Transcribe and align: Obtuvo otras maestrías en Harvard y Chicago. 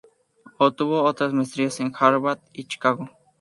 Obtuvo 0.57 1.03
otras 1.03 1.31
maestrías 1.31 1.79
en 1.79 1.91
Harvard 1.95 2.39
y 2.53 2.63
Chicago. 2.63 3.07